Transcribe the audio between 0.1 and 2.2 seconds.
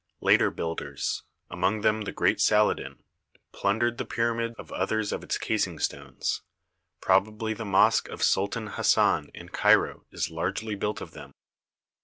Later builders, among them the